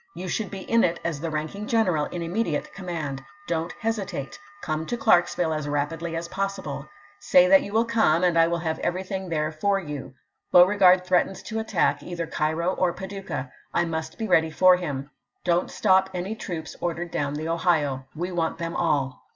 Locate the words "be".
0.49-0.61, 14.17-14.27